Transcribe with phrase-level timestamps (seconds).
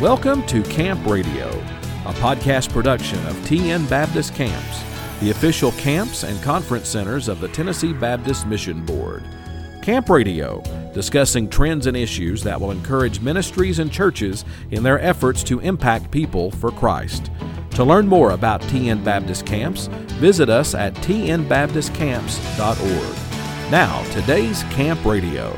[0.00, 1.48] Welcome to Camp Radio,
[2.06, 4.84] a podcast production of TN Baptist Camps,
[5.18, 9.24] the official camps and conference centers of the Tennessee Baptist Mission Board.
[9.82, 10.62] Camp Radio,
[10.94, 16.12] discussing trends and issues that will encourage ministries and churches in their efforts to impact
[16.12, 17.32] people for Christ.
[17.70, 19.88] To learn more about TN Baptist Camps,
[20.20, 23.70] visit us at tnbaptistcamps.org.
[23.72, 25.52] Now, today's Camp Radio.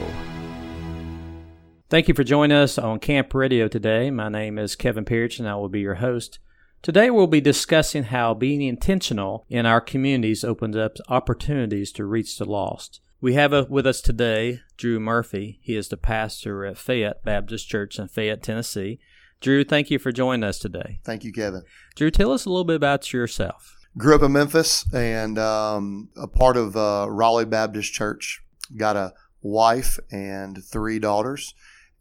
[1.91, 4.13] Thank you for joining us on Camp Radio today.
[4.13, 6.39] My name is Kevin Pearch and I will be your host.
[6.83, 12.39] Today we'll be discussing how being intentional in our communities opens up opportunities to reach
[12.39, 13.01] the lost.
[13.21, 15.59] We have a, with us today Drew Murphy.
[15.63, 19.01] He is the pastor at Fayette Baptist Church in Fayette, Tennessee.
[19.41, 21.01] Drew, thank you for joining us today.
[21.03, 21.65] Thank you, Kevin.
[21.97, 23.77] Drew, tell us a little bit about yourself.
[23.99, 28.45] Grew up in Memphis and um, a part of uh, Raleigh Baptist Church.
[28.77, 29.13] Got a
[29.43, 31.53] wife and three daughters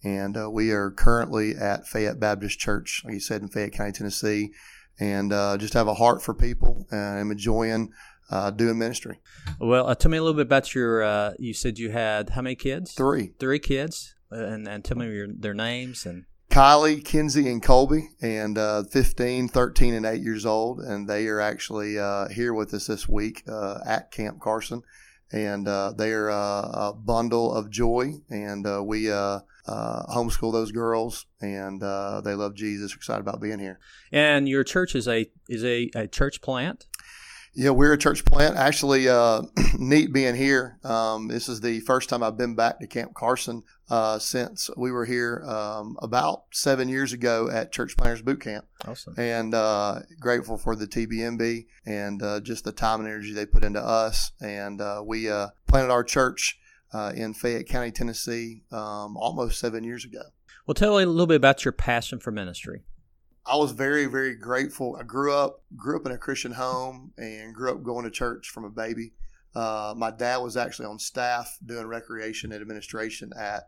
[0.04, 3.92] and uh, we are currently at Fayette Baptist Church, like you said, in Fayette County,
[3.92, 4.52] Tennessee,
[5.00, 7.92] and uh, just have a heart for people and I'm enjoying
[8.30, 9.20] uh, doing ministry.
[9.60, 11.04] Well, uh, tell me a little bit about your.
[11.04, 12.94] Uh, you said you had how many kids?
[12.94, 13.34] Three.
[13.40, 16.26] Three kids, and, and tell me your, their names and.
[16.52, 20.80] Kylie, Kinsey, and Colby, and uh, 15, 13, and 8 years old.
[20.80, 21.94] And they are actually
[22.34, 24.82] here with us this week at Camp Carson.
[25.32, 28.14] And they are a bundle of joy.
[28.30, 29.12] And we
[29.70, 32.96] uh, homeschool those girls, and uh, they love Jesus.
[32.96, 33.80] Excited about being here.
[34.12, 36.88] And your church is a is a, a church plant.
[37.54, 38.58] Yeah, we're a church plant.
[38.58, 39.42] Actually, uh,
[39.78, 40.78] neat being here.
[40.84, 44.92] Um, this is the first time I've been back to Camp Carson uh, since we
[44.92, 48.66] were here um, about seven years ago at Church Planters Boot Camp.
[48.88, 49.16] Awesome.
[49.18, 53.64] And uh, grateful for the TBMB and uh, just the time and energy they put
[53.64, 54.32] into us.
[54.42, 56.60] And uh, we uh, planted our church
[56.94, 60.22] uh, in Fayette County, Tennessee, um, almost seven years ago.
[60.66, 62.84] Well, tell me a little bit about your passion for ministry.
[63.46, 64.96] I was very, very grateful.
[65.00, 68.50] I grew up grew up in a Christian home and grew up going to church
[68.50, 69.14] from a baby.
[69.56, 73.64] Uh, my dad was actually on staff doing recreation and administration at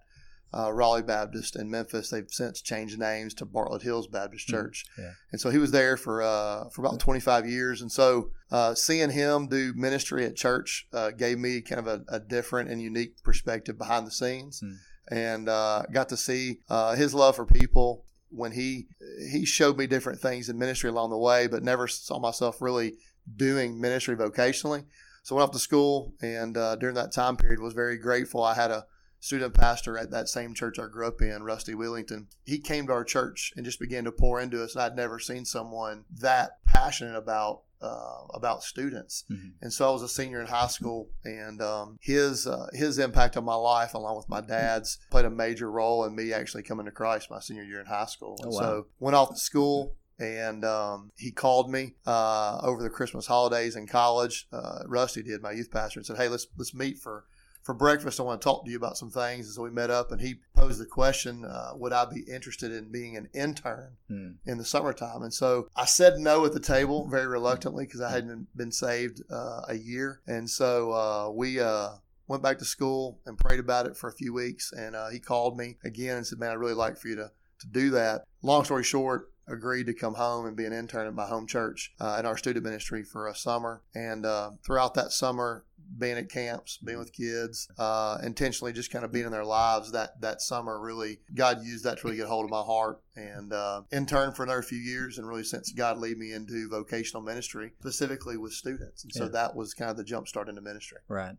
[0.53, 2.09] uh, Raleigh Baptist in Memphis.
[2.09, 4.57] They've since changed names to Bartlett Hills Baptist mm-hmm.
[4.57, 5.11] Church, yeah.
[5.31, 7.81] and so he was there for uh, for about 25 years.
[7.81, 12.03] And so uh, seeing him do ministry at church uh, gave me kind of a,
[12.15, 14.75] a, different and unique perspective behind the scenes, mm.
[15.09, 18.05] and uh, got to see uh, his love for people.
[18.33, 18.87] When he
[19.29, 22.93] he showed me different things in ministry along the way, but never saw myself really
[23.35, 24.85] doing ministry vocationally.
[25.23, 28.41] So I went off to school, and during that time period, was very grateful.
[28.41, 28.85] I had a
[29.21, 32.93] student pastor at that same church I grew up in, Rusty Willington, he came to
[32.93, 34.73] our church and just began to pour into us.
[34.75, 39.23] And I'd never seen someone that passionate about uh, about students.
[39.31, 39.49] Mm-hmm.
[39.61, 43.37] And so I was a senior in high school, and um, his uh, his impact
[43.37, 46.85] on my life, along with my dad's, played a major role in me actually coming
[46.85, 48.37] to Christ my senior year in high school.
[48.43, 48.59] Oh, wow.
[48.59, 49.95] so went off to school.
[50.19, 54.47] And um, he called me uh, over the Christmas holidays in college.
[54.53, 57.25] Uh, Rusty did, my youth pastor, and said, "Hey, let's let's meet for
[57.63, 59.45] for breakfast, I want to talk to you about some things.
[59.45, 62.71] And so we met up, and he posed the question, uh, would I be interested
[62.71, 64.35] in being an intern mm.
[64.45, 65.21] in the summertime?
[65.21, 69.21] And so I said no at the table very reluctantly because I hadn't been saved
[69.31, 70.21] uh, a year.
[70.25, 71.89] And so uh, we uh,
[72.27, 74.71] went back to school and prayed about it for a few weeks.
[74.71, 77.31] And uh, he called me again and said, man, I'd really like for you to,
[77.59, 78.23] to do that.
[78.41, 81.93] Long story short, agreed to come home and be an intern at my home church
[81.99, 83.81] uh, in our student ministry for a summer.
[83.93, 85.65] And uh, throughout that summer,
[85.97, 89.91] being at camps, being with kids, uh, intentionally just kind of being in their lives
[89.91, 90.79] that that summer.
[90.79, 94.43] Really, God used that to really get hold of my heart and uh, intern for
[94.43, 99.03] another few years, and really since God led me into vocational ministry, specifically with students,
[99.03, 99.31] and so yeah.
[99.31, 100.99] that was kind of the jump start into ministry.
[101.07, 101.35] Right.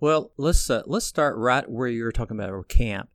[0.00, 3.08] Well, let's uh, let's start right where you were talking about camp.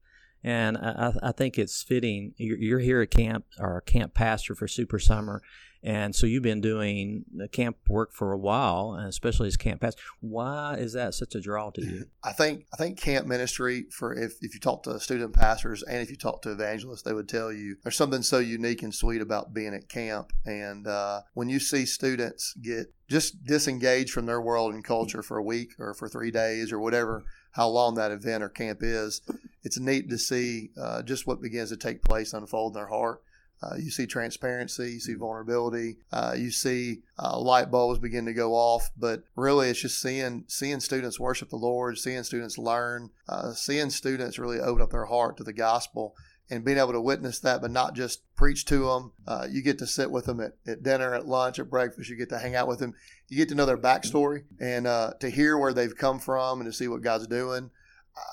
[0.43, 2.33] And I, I think it's fitting.
[2.37, 5.41] You're, you're here at camp, or camp pastor for Super Summer,
[5.81, 9.79] and so you've been doing the camp work for a while, and especially as camp
[9.79, 10.01] pastor.
[10.19, 12.05] Why is that such a draw to you?
[12.23, 16.01] I think I think camp ministry for if, if you talk to student pastors and
[16.01, 19.21] if you talk to evangelists, they would tell you there's something so unique and sweet
[19.21, 20.33] about being at camp.
[20.45, 25.37] And uh, when you see students get just disengaged from their world and culture for
[25.37, 29.21] a week or for three days or whatever, how long that event or camp is,
[29.63, 33.21] it's neat to see uh, just what begins to take place unfold in their heart.
[33.61, 38.33] Uh, you see transparency, you see vulnerability, uh, you see uh, light bulbs begin to
[38.33, 38.89] go off.
[38.97, 43.89] But really, it's just seeing seeing students worship the Lord, seeing students learn, uh, seeing
[43.89, 46.15] students really open up their heart to the gospel,
[46.49, 49.11] and being able to witness that, but not just preach to them.
[49.27, 52.09] Uh, you get to sit with them at, at dinner, at lunch, at breakfast.
[52.09, 52.93] You get to hang out with them.
[53.29, 56.69] You get to know their backstory and uh, to hear where they've come from and
[56.69, 57.69] to see what God's doing.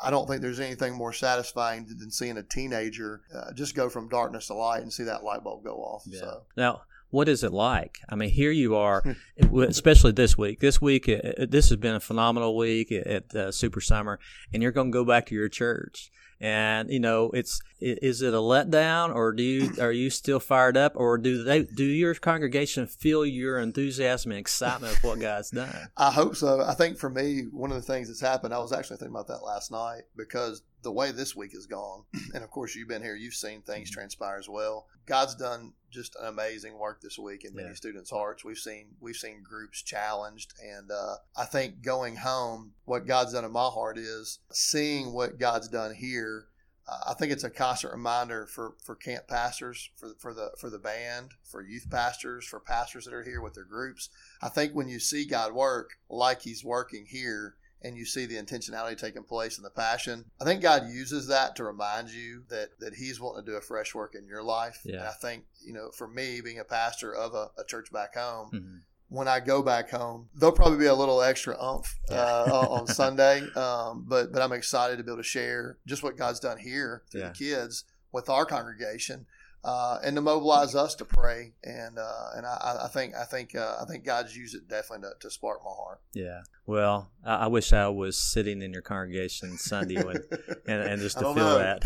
[0.03, 4.09] I don't think there's anything more satisfying than seeing a teenager uh, just go from
[4.09, 6.03] darkness to light and see that light bulb go off.
[6.07, 6.21] Yeah.
[6.21, 7.99] So Now, what is it like?
[8.09, 9.05] I mean, here you are,
[9.69, 10.61] especially this week.
[10.61, 14.19] This week, this has been a phenomenal week at uh, Super Summer,
[14.53, 16.11] and you're going to go back to your church.
[16.41, 20.77] And you know, it's is it a letdown, or do you are you still fired
[20.77, 25.51] up, or do they do your congregation feel your enthusiasm and excitement of what God's
[25.51, 25.89] done?
[25.97, 26.61] I hope so.
[26.61, 29.29] I think for me, one of the things that's happened, I was actually thinking about
[29.29, 32.05] that last night because the way this week has gone,
[32.35, 34.01] and of course you've been here, you've seen things mm-hmm.
[34.01, 34.87] transpire as well.
[35.07, 37.75] God's done just an amazing work this week in many Yeah.
[37.75, 38.45] students' hearts.
[38.45, 43.45] We've seen we've seen groups challenged, and uh, I think going home, what God's done
[43.45, 46.47] in my heart is seeing what God's done here.
[46.89, 50.71] Uh, I think it's a constant reminder for, for camp pastors, for for the for
[50.71, 54.09] the band, for youth pastors, for pastors that are here with their groups.
[54.43, 58.37] I think when you see God work like He's working here, and you see the
[58.37, 62.71] intentionality taking place and the passion, I think God uses that to remind you that
[62.81, 64.81] that He's wanting to do a fresh work in your life.
[64.85, 64.97] Yeah.
[64.97, 68.15] And I think you know, for me, being a pastor of a, a church back
[68.17, 68.81] home, Mhm.
[69.09, 72.87] when I go back home, there'll probably be a little extra umph uh, on on
[73.03, 73.43] Sunday.
[73.55, 77.03] Um, but but I'm excited to be able to share just what God's done here
[77.11, 77.29] through Yeah.
[77.29, 79.27] the kids with our congregation.
[79.67, 83.57] Uh, and to mobilize us to pray, and uh, and I, I think I think
[83.57, 86.01] uh, I think God's used it definitely to, to spark my heart.
[86.15, 86.43] Yeah.
[86.67, 90.19] Well, I, I wish I was sitting in your congregation Sunday when
[90.69, 91.59] and, and just to feel know.
[91.59, 91.83] that.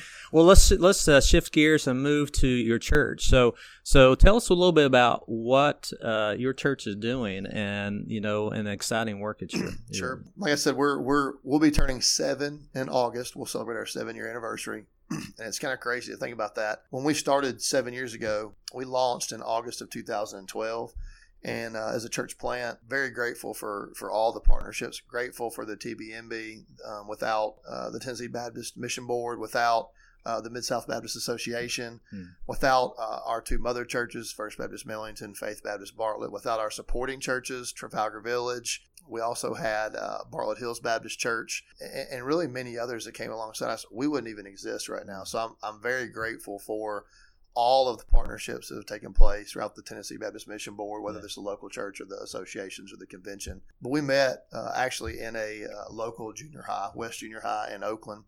[0.32, 3.26] well, let's let's uh, shift gears and move to your church.
[3.26, 8.04] So, so tell us a little bit about what uh, your church is doing, and
[8.06, 9.70] you know, an exciting work at your.
[9.92, 10.22] Sure.
[10.36, 13.34] Like I said, we're we're we'll be turning seven in August.
[13.34, 14.86] We'll celebrate our seven year anniversary.
[15.10, 16.82] and it's kind of crazy to think about that.
[16.90, 20.92] When we started seven years ago, we launched in August of 2012.
[21.46, 25.00] And uh, as a church plant, very grateful for, for all the partnerships.
[25.00, 26.64] Grateful for the TBMB.
[26.88, 29.90] Um, without uh, the Tennessee Baptist Mission Board, without
[30.24, 32.22] uh, the Mid South Baptist Association, Hmm.
[32.46, 37.20] without uh, our two mother churches, First Baptist Millington, Faith Baptist Bartlett, without our supporting
[37.20, 38.82] churches, Trafalgar Village.
[39.08, 43.30] We also had uh, Bartlett Hills Baptist Church and, and really many others that came
[43.30, 43.84] alongside us.
[43.92, 45.24] We wouldn't even exist right now.
[45.24, 47.04] So I'm, I'm very grateful for
[47.56, 51.18] all of the partnerships that have taken place throughout the Tennessee Baptist Mission Board, whether
[51.20, 51.24] Yeah.
[51.26, 53.60] it's the local church or the associations or the convention.
[53.80, 57.84] But we met uh, actually in a uh, local junior high, West Junior High in
[57.84, 58.24] Oakland.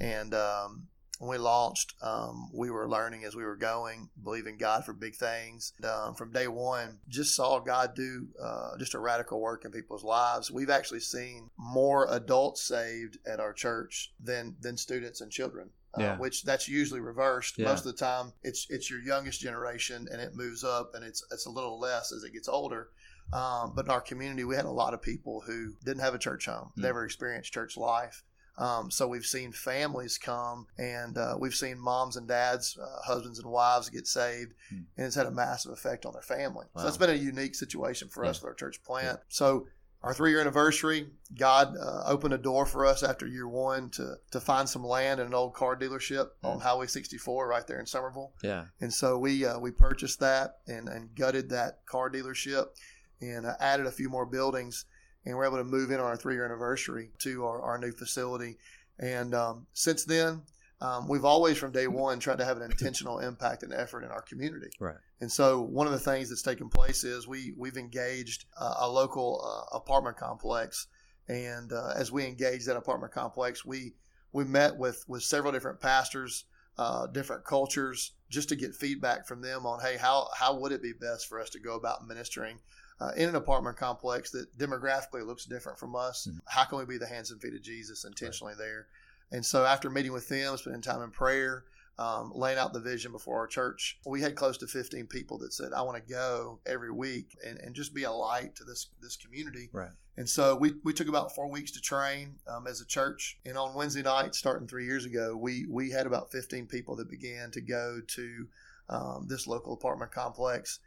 [0.00, 0.86] And um,
[1.22, 5.14] when we launched, um, we were learning as we were going, believing God for big
[5.14, 5.72] things.
[5.84, 10.02] Um, from day one, just saw God do uh, just a radical work in people's
[10.02, 10.50] lives.
[10.50, 15.70] We've actually seen more adults saved at our church than than students and children.
[15.94, 17.58] Uh, which that's usually reversed.
[17.58, 17.66] Yeah.
[17.66, 21.22] Most of the time, it's it's your youngest generation, and it moves up, and it's
[21.30, 22.88] it's a little less as it gets older.
[23.32, 26.18] Um, but in our community, we had a lot of people who didn't have a
[26.18, 26.82] church home, Mm.
[26.82, 28.24] never experienced church life.
[28.58, 33.38] Um, so we've seen families come, and uh, we've seen moms and dads, uh, husbands
[33.38, 34.80] and wives get saved, Hmm.
[34.96, 36.66] and it's had a massive effect on their family.
[36.74, 36.80] Wow.
[36.80, 39.20] So that's been a unique situation for us with our church plant.
[39.28, 39.66] So
[40.02, 41.08] our three year anniversary,
[41.38, 45.20] God uh, opened a door for us after year one to to find some land
[45.20, 46.62] in an old car dealership on Hmm.
[46.62, 48.32] Highway 64 right there in Somerville.
[48.42, 48.64] Yeah.
[48.80, 52.66] And so we uh, we purchased that and, and gutted that car dealership
[53.20, 54.84] and uh, added a few more buildings.
[55.24, 57.92] And we're able to move in on our three year anniversary to our, our new
[57.92, 58.58] facility.
[58.98, 60.42] And um, since then,
[60.82, 64.10] um, we've always from day one tried to have an intentional impact and effort in
[64.10, 64.68] our community.
[64.80, 64.96] Right.
[65.20, 68.90] And so one of the things that's taken place is we we've engaged uh, a
[68.90, 70.88] local uh, apartment complex,
[71.28, 73.94] and uh, as we engaged that apartment complex, we
[74.32, 76.46] we met with with several different pastors,
[76.78, 80.82] uh, different cultures, just to get feedback from them on hey how how would it
[80.82, 82.58] be best for us to go about ministering.
[83.00, 86.40] Uh, in an apartment complex that demographically looks different from us, Mhm.
[86.46, 88.86] how can we be the hands and feet of Jesus intentionally there?
[89.32, 91.64] And so, after meeting with them, spending time in prayer,
[91.98, 93.98] um, laying out the vision before our church.
[94.06, 97.58] We had close to 15 people that said, I want to go every week and,
[97.58, 99.68] and just be a light to this, this community.
[99.72, 99.90] Right.
[100.16, 103.38] And so we, we took about four weeks to train um, as a church.
[103.44, 107.10] And on Wednesday night, starting three years ago, we, we had about 15 people that
[107.10, 108.48] began to go to
[108.88, 110.80] um, this local apartment complex.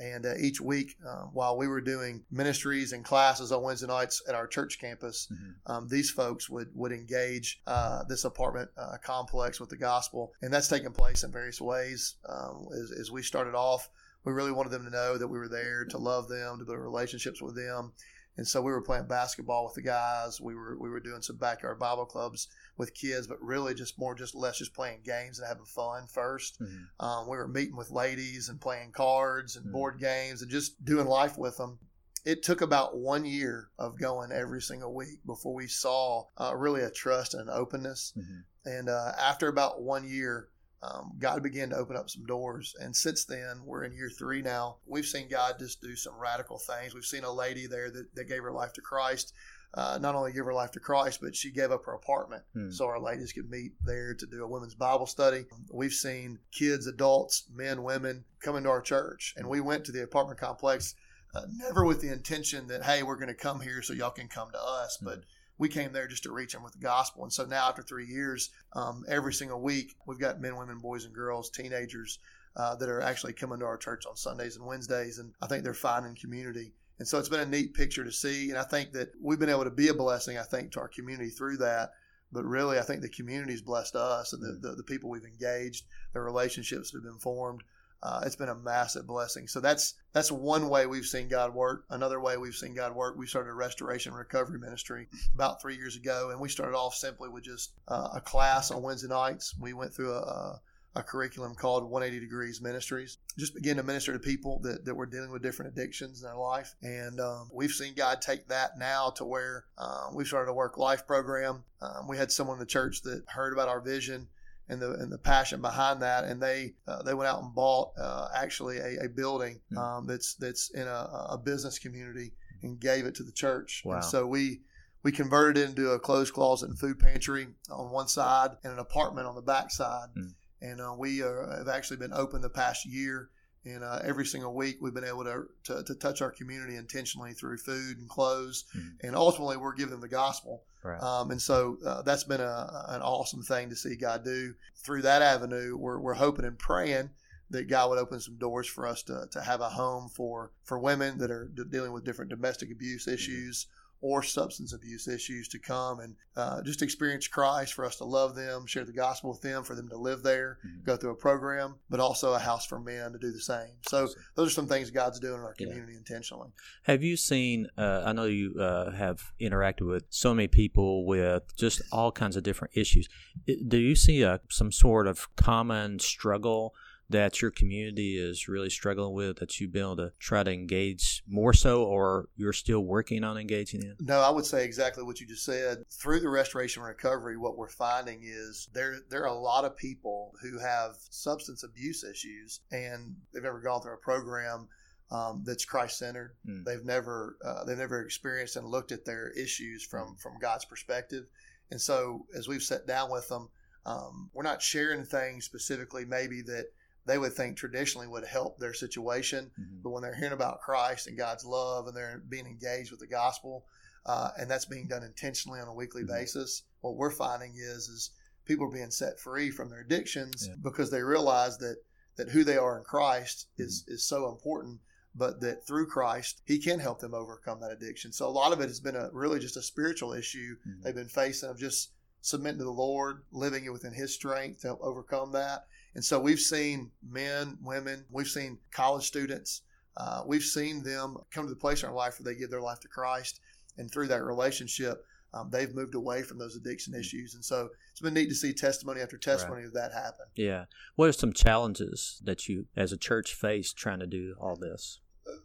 [0.00, 4.22] And uh, each week, uh, while we were doing ministries and classes on Wednesday nights
[4.28, 5.54] at our church campus, Mhm.
[5.66, 10.52] um, these folks would would engage uh, this apartment uh, complex with the gospel, and
[10.52, 12.14] that's taken place in various ways.
[12.28, 13.90] Um, as, as we started off,
[14.24, 16.78] we really wanted them to know that we were there to love them, to build
[16.78, 17.92] relationships with them,
[18.36, 20.40] and so we were playing basketball with the guys.
[20.40, 22.48] We were we were doing some backyard Bible clubs
[22.82, 26.60] with kids, but really just more just less just playing games and having fun first.
[26.60, 26.86] Mhm.
[26.98, 29.72] Um, we were meeting with ladies and playing cards and Mm.
[29.72, 31.78] board games and just doing life with them.
[32.24, 36.82] it took about one year of going every single week before we saw uh, really
[36.82, 38.12] a trust and an openness.
[38.16, 38.40] Mm-hmm.
[38.64, 40.48] And uh, after about one year,
[40.82, 42.76] um, God began to open up some doors.
[42.78, 44.76] And since then, we're in year three now.
[44.86, 46.94] We've seen God just do some radical things.
[46.94, 49.32] We've seen a lady there that, that gave her life to Christ.
[49.74, 52.70] Uh, not only give her life to Christ, but she gave up her apartment hmm.
[52.70, 55.46] so our ladies could meet there to do a women's Bible study.
[55.72, 60.02] We've seen kids, adults, men, women come into our church, and we went to the
[60.02, 60.94] apartment complex
[61.34, 64.28] uh, never with the intention that hey, we're going to come here so y'all can
[64.28, 65.06] come to us, hmm.
[65.06, 65.24] but
[65.58, 67.22] we came there just to reach them with the gospel.
[67.22, 71.04] And so now, after three years, um, every single week, we've got men, women, boys,
[71.04, 72.18] and girls, teenagers
[72.56, 75.18] uh, that are actually coming to our church on Sundays and Wednesdays.
[75.18, 76.72] And I think they're finding community.
[77.02, 78.50] And so it's been a neat picture to see.
[78.50, 80.88] And I think that we've been able to be a blessing, I think, to our
[80.88, 81.90] community through that.
[82.30, 84.62] But really, I think the community's blessed us and the, mm.
[84.62, 87.64] the, the people we've engaged, the relationships that have been formed
[88.02, 89.46] uh, it's been a massive blessing.
[89.46, 91.84] So that's that's one way we've seen God work.
[91.88, 95.96] Another way we've seen God work, we started a restoration recovery ministry about three years
[95.96, 99.54] ago, and we started off simply with just uh, a class on Wednesday nights.
[99.58, 100.60] We went through a, a
[101.00, 103.18] curriculum called 180 Degrees Ministries.
[103.38, 106.36] Just begin to minister to people that, that were dealing with different addictions in their
[106.36, 106.74] life.
[106.82, 110.76] And um, we've seen God take that now to where uh, we started a work
[110.76, 111.64] life program.
[111.80, 114.28] Um, we had someone in the church that heard about our vision
[114.68, 116.24] and the and the passion behind that.
[116.24, 119.78] And they uh, they went out and bought uh, actually a, a building hmm.
[119.78, 122.32] um, that's that's in a, a, business community
[122.62, 123.82] and gave it to the church.
[123.84, 123.96] Wow.
[123.96, 124.60] And so we
[125.02, 128.78] we converted it into a closed closet and food pantry on one side and an
[128.78, 130.08] apartment on the back side.
[130.16, 130.34] Mm.
[130.62, 133.28] And uh, we have actually been open the past year.
[133.64, 137.32] And uh, every single week, we've been able to, to, to, touch our community intentionally
[137.32, 138.64] through food and clothes.
[138.76, 138.92] Mm.
[139.04, 140.64] And ultimately, we're giving them the gospel.
[140.82, 141.00] Right.
[141.00, 144.54] Um, and so uh, that's been a, an awesome thing to see God do.
[144.76, 147.10] Through that avenue, we're, we're hoping and praying
[147.50, 150.78] that God would open some doors for us to, to have a home for, for
[150.78, 153.14] women that are dealing with different domestic abuse mm-hmm.
[153.14, 153.64] issues.
[153.64, 158.04] Mm-hmm or substance abuse issues to come and uh, just experience Christ for us to
[158.04, 160.84] love them, share the gospel with them, for them to live there, mm-hmm.
[160.84, 163.70] go through a program, but also a house for men to do the same.
[163.88, 165.98] So those are some things God's doing in our community yeah.
[165.98, 166.50] intentionally.
[166.82, 167.68] Have you seen?
[167.78, 172.36] Uh, I know you uh, have interacted with so many people with just all kinds
[172.36, 173.08] of different issues.
[173.46, 176.74] Do you see a, some sort of common struggle?
[177.12, 181.22] That your community is really struggling with that you've been able to try to engage
[181.26, 183.96] more so, or you're still working on engaging in?
[184.00, 185.84] No, I would say exactly what you just said.
[185.90, 189.76] Through the restoration and recovery, what we're finding is there there are a lot of
[189.76, 194.68] people who have substance abuse issues, and they've never gone through a program.
[195.10, 196.36] Um, that's Christ centered.
[196.48, 196.64] Mm.
[196.64, 201.26] They've never uh, they've never experienced and looked at their issues from from God's perspective.
[201.70, 203.48] And so, as we've sat down with them,
[203.86, 206.66] um, we're not sharing things specifically maybe that
[207.06, 209.50] they would think traditionally would help their situation.
[209.58, 209.82] Mm-hmm.
[209.82, 213.06] But when they're hearing about Christ and God's love and they're being engaged with the
[213.06, 213.64] gospel,
[214.06, 216.14] uh, and that's being done intentionally on a weekly mm-hmm.
[216.14, 218.10] basis, what we're finding is is
[218.44, 220.54] people are being set free from their addictions yeah.
[220.62, 221.76] because they realize that
[222.16, 223.94] that who they are in Christ is mm-hmm.
[223.94, 224.80] is so important.
[225.14, 228.12] But that through Christ, He can help them overcome that addiction.
[228.12, 230.82] So a lot of it has been a really just a spiritual issue mm-hmm.
[230.82, 231.92] they've been facing of just
[232.22, 235.66] submitting to the Lord, living it within His strength to help overcome that.
[235.94, 239.62] And so we've seen men, women, we've seen college students,
[239.96, 242.62] uh, we've seen them come to the place in our life where they give their
[242.62, 243.40] life to Christ.
[243.78, 247.34] And through that relationship, um, they've moved away from those addiction issues.
[247.34, 249.66] And so it's been neat to see testimony after testimony right.
[249.66, 250.26] of that happen.
[250.34, 250.64] Yeah.
[250.96, 255.00] What are some challenges that you, as a church, face trying to do all this?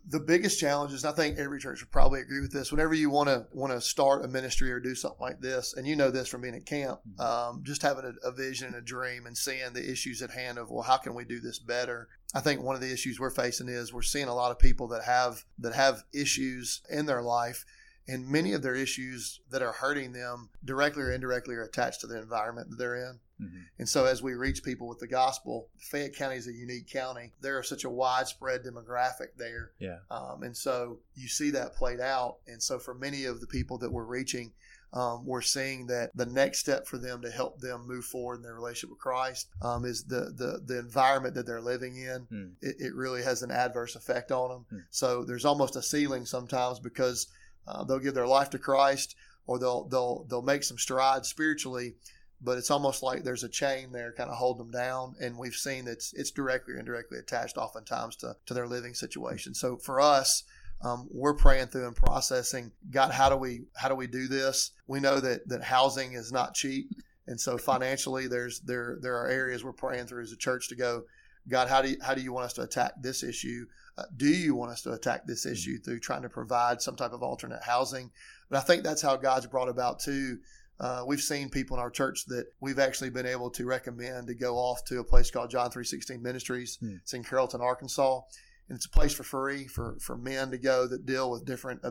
[0.09, 2.71] The biggest challenge is I think every church would probably agree with this.
[2.71, 5.85] Whenever you want to want to start a ministry or do something like this, and
[5.85, 7.21] you know this from being at camp, mm-hmm.
[7.21, 10.57] um, just having a, a, vision and a dream and seeing the issues at hand
[10.57, 12.07] of well, how can we do this better?
[12.33, 14.87] I think one of the issues we're facing is we're seeing a lot of people
[14.89, 17.65] that have that have issues in their life
[18.07, 22.07] and many of their issues that are hurting them directly or indirectly are attached to
[22.07, 23.19] the environment that they're in.
[23.41, 23.59] Mm-hmm.
[23.79, 27.33] And so, as we reach people with the gospel, Fayette County is a unique county.
[27.41, 29.71] There is such a widespread demographic there.
[29.79, 29.99] Yeah.
[30.09, 32.37] Um, and so, you see that played out.
[32.47, 34.53] And so, for many of the people that we're reaching,
[34.93, 38.41] um, we're seeing that the next step for them to help them move forward in
[38.41, 42.25] their relationship with Christ um, is the, the the environment that they're living in.
[42.31, 42.51] Mm.
[42.61, 44.65] It, it, really has an adverse effect on them.
[44.73, 44.83] Mm.
[44.89, 47.27] So there's almost a ceiling sometimes because
[47.67, 49.15] uh, they'll give their life to Christ
[49.45, 51.95] or they'll they'll they'll make some strides spiritually,
[52.41, 55.15] but it's almost like there's a chain there kind of holding them down.
[55.19, 58.93] And we've seen that it's, it's directly or indirectly attached oftentimes to, to their living
[58.93, 59.53] situation.
[59.53, 60.43] So for us,
[60.81, 62.71] um, we're praying through and processing.
[62.91, 64.71] God, how do we how do we do this?
[64.85, 66.91] We know that that housing is not cheap,
[67.25, 70.75] and so financially, there's there there are areas we're praying through as a church to
[70.75, 71.03] go.
[71.49, 73.65] God, how do you, how do you want us to attack this issue?
[73.97, 75.53] Uh, do you want us to attack this Mm-hmm.
[75.53, 78.11] issue through trying to provide some type of alternate housing?
[78.49, 80.39] But I think that's how God's brought about too.
[80.79, 84.35] Uh, we've seen people in our church that we've actually been able to recommend to
[84.35, 86.77] go off to a place called John three sixteen Ministries.
[86.79, 86.97] Hmm.
[87.01, 88.21] It's in Carrollton, Arkansas,
[88.69, 91.83] and it's a place for free for for men to go that deal with different
[91.83, 91.89] uh,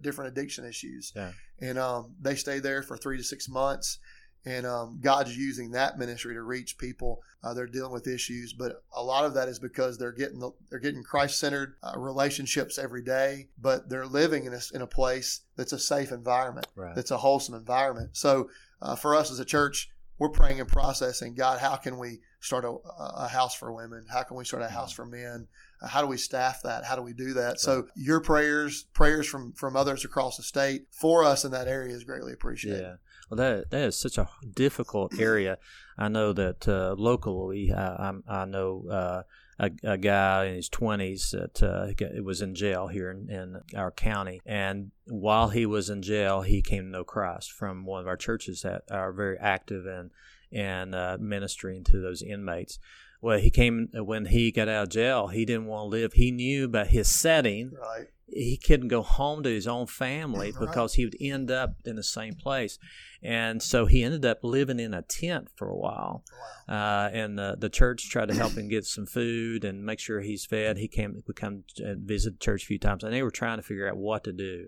[0.00, 1.12] different addiction issues.
[1.16, 1.32] Yeah.
[1.60, 3.98] And um, they stay there for three to six months.
[4.44, 7.22] And um, God's using that ministry to reach people.
[7.44, 10.50] Uh, they're dealing with issues, but a lot of that is because they're getting the,
[10.68, 14.86] they're getting Christ centered uh, relationships every day, but they're living in a, in a
[14.86, 16.94] place that's a safe environment Right.
[16.94, 18.10] that's a wholesome environment.
[18.16, 21.34] So uh, for us as a church, we're praying and processing.
[21.34, 24.04] God, how can we start a, a house for women?
[24.12, 25.46] How can we start a house for men?
[25.80, 26.84] Uh, How do we staff that?
[26.84, 27.60] How do we do that?
[27.60, 31.94] So your prayers, prayers from from others across the state for us in that area
[31.94, 32.82] is greatly appreciated.
[32.82, 32.94] Yeah.
[33.30, 35.56] Well, that that is such a difficult area.
[35.96, 39.22] I know that uh, locally, I, I know uh,
[39.58, 43.92] a, a guy in his twenties that uh, was in jail here in, in our
[43.92, 48.08] county, and while he was in jail, he came to know Christ from one of
[48.08, 50.10] our churches that are very active in
[50.52, 52.78] in uh, ministering to those inmates.
[53.20, 55.28] Well, he came when he got out of jail.
[55.28, 56.12] He didn't want to live.
[56.14, 58.08] He knew about his setting Right.
[58.26, 60.60] he couldn't go home to his own family Right.
[60.68, 62.78] because he would end up in the same place.
[63.22, 66.24] And so he ended up living in a tent for a while.
[66.68, 67.04] Wow.
[67.06, 70.20] Uh, and the, the church tried to help him get some food and make sure
[70.20, 70.76] he's fed.
[70.78, 73.58] He came would come and visit the church a few times, and they were trying
[73.58, 74.66] to figure out what to do.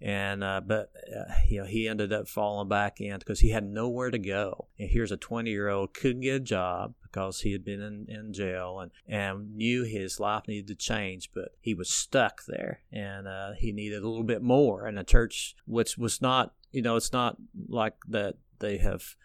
[0.00, 3.64] And uh, but uh, you know he ended up falling back in because he had
[3.64, 4.68] nowhere to go.
[4.78, 8.06] And here's a 20 year old couldn't get a job because he had been in,
[8.08, 12.80] in jail and, and knew his life needed to change, but he was stuck there
[12.92, 14.86] and uh, he needed a little bit more.
[14.86, 17.36] And the church, which was not, you know, it's not
[17.68, 19.16] like that they have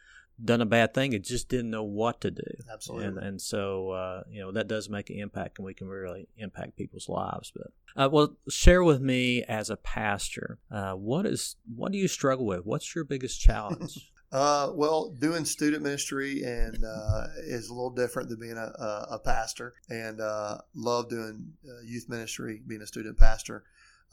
[0.44, 1.14] done a bad thing.
[1.14, 2.44] It just didn't know what to do.
[2.72, 3.08] Absolutely.
[3.08, 6.28] And, and so, uh, you know, that does make an impact and we can really
[6.38, 7.52] impact people's lives.
[7.56, 12.08] But, uh, well, share with me as a pastor, uh, what is, what do you
[12.08, 12.66] struggle with?
[12.66, 14.12] What's your biggest challenge?
[14.32, 19.20] Uh, well, doing student ministry and uh, is a little different than being a, a,
[19.24, 23.64] pastor, and uh, love doing uh, youth ministry, being a student pastor.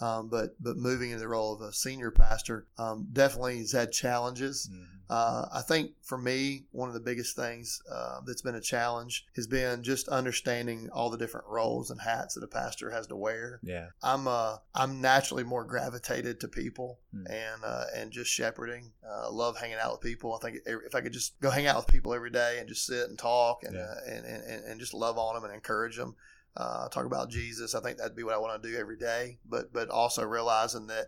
[0.03, 3.93] Um, but but moving into the role of a senior pastor um, definitely has had
[3.93, 4.69] challenges.
[5.11, 9.27] Uh, I think for me, one of the biggest things uh, that's been a challenge
[9.37, 13.17] has been just understanding all the different roles and hats that a pastor has to
[13.17, 13.61] wear.
[13.63, 13.89] yeah.
[14.03, 17.27] I'm uh I'm naturally more gravitated to people Hmm.
[17.27, 18.93] and uh, and just shepherding.
[19.07, 20.35] Uh, love hanging out with people.
[20.35, 22.87] I think if I could just go hang out with people every day and just
[22.87, 23.83] sit and talk and Yeah.
[23.83, 26.17] uh, and, and and just love on them and encourage them.
[26.57, 27.75] Uh, talk about Jesus.
[27.75, 29.39] I think that'd be what I want to do every day.
[29.49, 31.07] But but also realizing that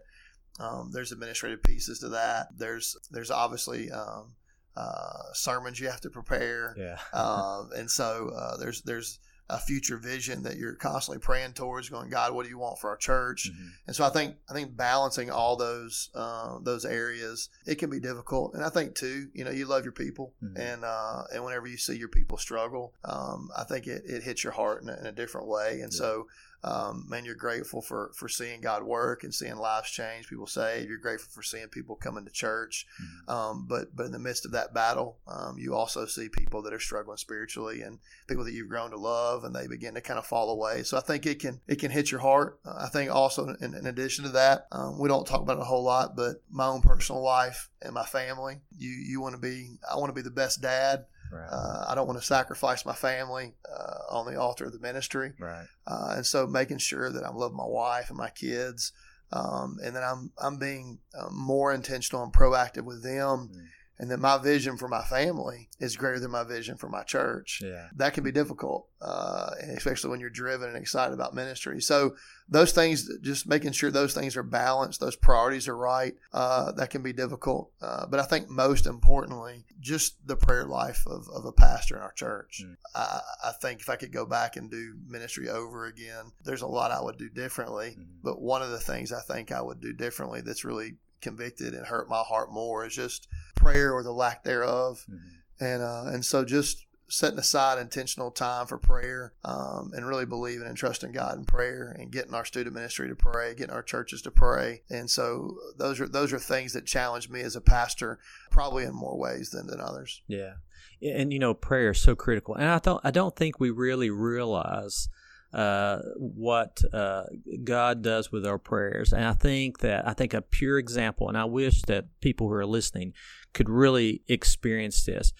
[0.58, 2.48] um, there's administrative pieces to that.
[2.56, 4.32] There's there's obviously um,
[4.76, 6.98] uh, sermons you have to prepare Yeah.
[7.12, 9.18] um, and so uh, there's there's
[9.50, 12.88] a future vision that you're constantly praying towards, going, God, what do you want for
[12.88, 13.50] our church?
[13.50, 13.70] Mhm.
[13.86, 18.00] And so I think I think balancing all those uh, those areas it can be
[18.00, 18.54] difficult.
[18.54, 20.58] And I think too, you know, you love your people, Mhm.
[20.58, 24.42] and uh, and whenever you see your people struggle, um, I think it, it hits
[24.44, 25.80] your heart in a, in a different way.
[25.82, 25.98] And Yeah.
[25.98, 26.28] so.
[26.64, 30.88] Um, man, you're grateful for, for seeing God work and seeing lives change, people saved.
[30.88, 32.86] You're grateful for seeing people come into church.
[33.00, 33.32] Mhm.
[33.32, 36.72] Um, but but in the midst of that battle, um, you also see people that
[36.72, 40.18] are struggling spiritually and people that you've grown to love, and they begin to kind
[40.18, 40.82] of fall away.
[40.84, 42.58] So I think it can it can hit your heart.
[42.64, 45.62] Uh, I think also in, in addition to that, um, we don't talk about it
[45.62, 48.60] a whole lot, but my own personal life and my family.
[48.76, 51.04] You you want to be I want to be the best dad.
[51.34, 51.48] Right.
[51.50, 55.32] Uh, I don't want to sacrifice my family uh, on the altar of the ministry.
[55.38, 55.66] right.
[55.86, 58.92] Uh, and so making sure that I'm loving my wife and my kids,
[59.32, 63.66] um, and that I'm I'm being uh, more intentional and proactive with them, Mm.
[63.98, 67.60] And that my vision for my family is greater than my vision for my church.
[67.62, 67.88] Yeah.
[67.96, 71.80] That can be difficult, uh, especially when you're driven and excited about ministry.
[71.80, 72.16] So
[72.48, 76.90] those things, just making sure those things are balanced, those priorities are right, uh, that
[76.90, 77.70] can be difficult.
[77.80, 82.02] Uh, but I think most importantly, just the prayer life of, of a pastor in
[82.02, 82.62] our church.
[82.64, 82.76] Mm.
[82.96, 86.66] I, I think if I could go back and do ministry over again, there's a
[86.66, 87.96] lot I would do differently.
[87.98, 88.06] Mhm.
[88.22, 91.86] But one of the things I think I would do differently that's really convicted and
[91.86, 93.28] hurt my heart more is just
[93.64, 95.04] prayer or the lack thereof.
[95.10, 95.18] Mhm.
[95.60, 100.66] And uh, and so just setting aside intentional time for prayer um, and really believing
[100.66, 104.22] and trusting God in prayer and getting our student ministry to pray, getting our churches
[104.22, 104.82] to pray.
[104.90, 108.18] And so those are those are things that challenge me as a pastor,
[108.50, 110.22] probably in more ways than, than others.
[110.26, 110.54] Yeah,
[111.02, 114.10] and you know, prayer is so critical, and I don't, I don't think we really
[114.10, 115.08] realize
[115.54, 117.24] uh, what uh,
[117.62, 119.12] God does with our prayers.
[119.12, 122.54] And I think that I think a pure example, and I wish that people who
[122.54, 123.12] are listening
[123.52, 125.32] could really experience this.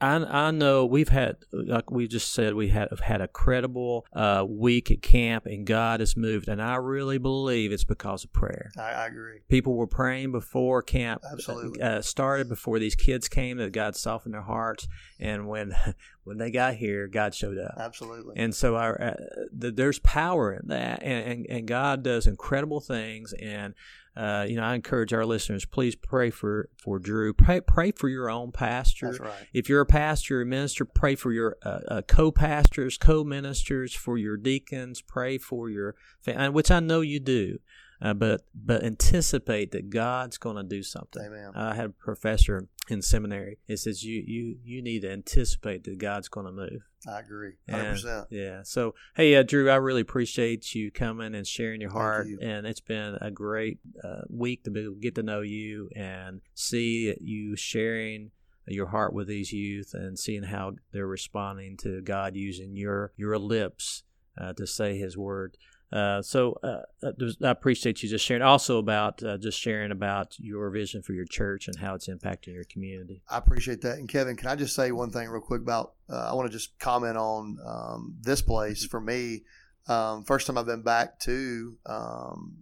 [0.00, 4.06] I, I know we've had, like we just said, we had have had a credible
[4.12, 8.32] uh, week at camp, and God has moved, and I really believe it's because of
[8.32, 8.70] prayer.
[8.78, 9.40] I, I agree.
[9.48, 11.80] People were praying before camp Absolutely.
[11.80, 14.86] uh, started, before these kids came, that God softened their hearts,
[15.18, 15.74] and when
[16.24, 17.74] when they got here, God showed up.
[17.78, 18.34] Absolutely.
[18.36, 19.14] And so our, uh,
[19.50, 23.32] the, there's power in that, and, and, and God does incredible things.
[23.32, 23.74] And
[24.16, 27.34] uh, you know, I encourage our listeners, please pray for for Drew.
[27.34, 29.16] Pray pray for your own pastor.
[29.20, 29.46] Right.
[29.52, 34.16] If you're a pastor or a minister, pray for your uh, uh, co-pastors, co-ministers, for
[34.16, 35.02] your deacons.
[35.02, 37.58] Pray for your, fam- which I know you do.
[38.00, 41.24] Uh, but but anticipate that God's going to do something.
[41.24, 41.52] Amen.
[41.54, 43.58] I had a professor in seminary.
[43.66, 46.82] He says you you you need to anticipate that God's going to move.
[47.08, 47.52] I agree.
[47.70, 48.26] 100%.
[48.30, 48.62] yeah.
[48.64, 52.26] So, hey, uh, Drew, I really appreciate you coming and sharing your heart.
[52.26, 52.38] you.
[52.42, 57.14] And it's been a great uh, week to be, get to know you and see
[57.20, 58.32] you sharing
[58.66, 63.38] your heart with these youth and seeing how they're responding to God using your your
[63.38, 64.02] lips
[64.38, 65.56] uh, to say His word.
[65.92, 67.12] Uh, so uh, uh,
[67.44, 68.42] I appreciate you just sharing.
[68.42, 72.54] Also about uh, just sharing about your vision for your church and how it's impacting
[72.54, 73.22] your community.
[73.30, 73.98] I appreciate that.
[73.98, 75.94] And Kevin, can I just say one thing real quick about?
[76.10, 79.42] Uh, I want to just comment on um, this place for me.
[79.88, 82.56] Um, first time I've been back to um,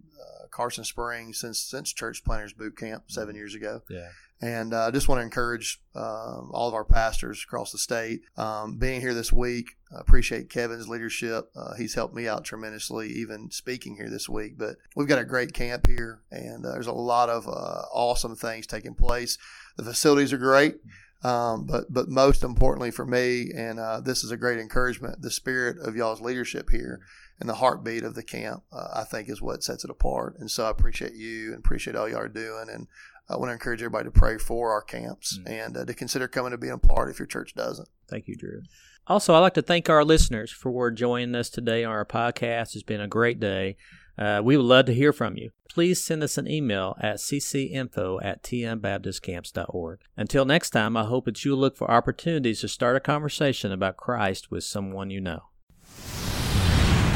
[0.55, 3.81] Carson Springs since since Church Planters Boot Camp seven years ago.
[3.89, 4.07] Yeah.
[4.41, 8.21] And uh, I just want to encourage um all of our pastors across the state
[8.37, 9.65] um, being here this week.
[9.95, 11.49] I appreciate Kevin's leadership.
[11.55, 14.57] Uh, he's helped me out tremendously, even speaking here this week.
[14.57, 18.35] But we've got a great camp here, and uh, there's a lot of uh, awesome
[18.35, 19.37] things taking place.
[19.77, 20.75] The facilities are great.
[21.25, 25.31] Um, but but most importantly for me, and uh, this is a great encouragement, the
[25.31, 26.99] spirit of y'all's leadership here
[27.39, 30.35] and the heartbeat of the camp, uh, I think, is what sets it apart.
[30.39, 32.67] And so I appreciate you and appreciate all y'all are doing.
[32.71, 32.87] And
[33.27, 35.49] I want to encourage everybody to pray for our camps Mm.
[35.49, 37.89] and uh, to consider coming to being a part if your church doesn't.
[38.07, 38.61] Thank you, Drew.
[39.07, 42.75] Also, I'd like to thank our listeners for joining us today on our podcast.
[42.75, 43.77] It's been a great day.
[44.17, 45.51] Uh, we would love to hear from you.
[45.69, 49.99] Please send us an email at ccinfo at tnbaptistcamps.org.
[50.15, 53.97] Until next time, I hope that you'll look for opportunities to start a conversation about
[53.97, 55.41] Christ with someone you know.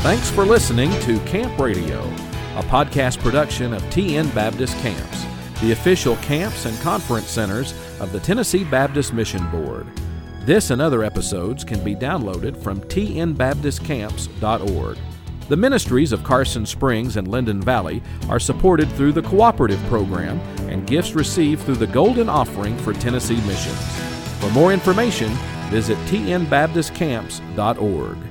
[0.01, 2.01] Thanks for listening to Camp Radio,
[2.55, 5.25] a podcast production of TN Baptist Camps,
[5.61, 9.87] the official camps and conference centers of the Tennessee Baptist Mission Board.
[10.45, 14.97] This and other episodes can be downloaded from tnbaptistcamps.org.
[15.49, 20.85] The ministries of Carson Springs and Linden Valley are supported through the Cooperative Program and
[20.85, 23.99] gifts received through the Golden Offering for Tennessee Missions.
[24.39, 25.31] For more information,
[25.71, 28.28] visit tnbaptistcamps.org.